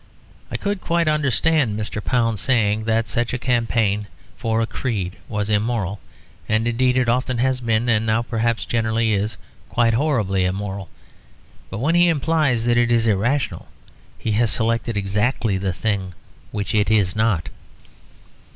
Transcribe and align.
I 0.49 0.57
could 0.57 0.81
quite 0.81 1.07
understand 1.07 1.77
Mr. 1.79 2.03
Pound 2.03 2.39
saying 2.39 2.85
that 2.85 3.07
such 3.07 3.35
a 3.35 3.37
campaign 3.37 4.07
for 4.35 4.59
a 4.59 4.65
creed 4.65 5.15
was 5.29 5.47
immoral; 5.47 5.99
and 6.49 6.67
indeed 6.67 6.97
it 6.97 7.07
often 7.07 7.37
has 7.37 7.61
been, 7.61 7.87
and 7.87 8.03
now 8.03 8.23
perhaps 8.23 8.65
generally 8.65 9.13
is, 9.13 9.37
quite 9.69 9.93
horribly 9.93 10.43
immoral. 10.43 10.89
But 11.69 11.77
when 11.81 11.93
he 11.93 12.07
implies 12.07 12.65
that 12.65 12.79
it 12.79 12.91
is 12.91 13.05
irrational 13.05 13.67
he 14.17 14.31
has 14.31 14.49
selected 14.49 14.97
exactly 14.97 15.59
the 15.59 15.71
thing 15.71 16.15
which 16.51 16.73
it 16.73 16.89
is 16.89 17.15
not. 17.15 17.49